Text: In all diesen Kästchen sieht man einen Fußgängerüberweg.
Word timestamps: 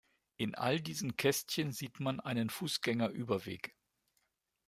In 0.39 0.55
all 0.55 0.79
diesen 0.81 1.15
Kästchen 1.15 1.71
sieht 1.71 1.99
man 1.99 2.19
einen 2.19 2.49
Fußgängerüberweg. 2.49 3.75